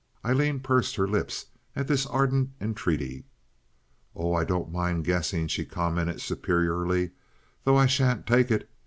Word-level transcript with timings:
Aileen 0.25 0.61
pursed 0.61 0.95
her 0.95 1.07
lips 1.07 1.45
at 1.75 1.87
this 1.87 2.07
ardent 2.07 2.49
entreaty. 2.59 3.23
"Oh, 4.15 4.33
I 4.33 4.43
don't 4.43 4.71
mind 4.71 5.05
guessing," 5.05 5.45
she 5.47 5.63
commented, 5.63 6.21
superiorly, 6.21 7.11
"though 7.65 7.77
I 7.77 7.85
sha'n't 7.85 8.25
take 8.25 8.49
it. 8.49 8.67